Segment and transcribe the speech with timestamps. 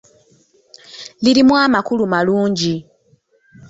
[1.23, 2.75] Lirimu amakulu malungi.